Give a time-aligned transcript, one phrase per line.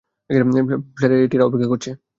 [0.97, 1.89] ফ্ল্যারেটিরা অপেক্ষা করছে।